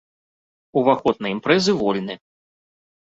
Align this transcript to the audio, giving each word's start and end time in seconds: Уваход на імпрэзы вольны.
Уваход 0.79 1.15
на 1.25 1.31
імпрэзы 1.33 1.71
вольны. 1.83 2.15